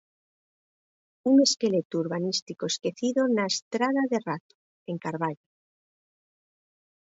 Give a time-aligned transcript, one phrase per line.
[1.31, 4.55] Un esqueleto urbanístico esquecido na estrada de Razo,
[4.91, 5.47] en Carballo.